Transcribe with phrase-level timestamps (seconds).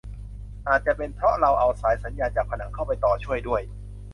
[0.67, 3.61] อาจจะเป็นเพราะเราเอาสายสัญญาณจากผนังเข้าไปต่อช่วยด้วย